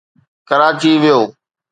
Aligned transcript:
ڪراچي 0.47 0.91
ويو. 1.01 1.21